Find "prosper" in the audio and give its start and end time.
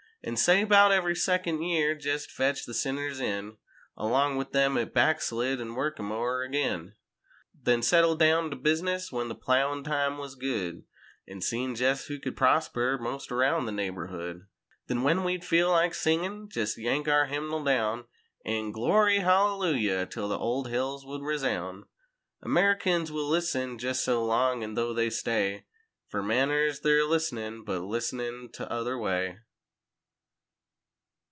12.37-12.99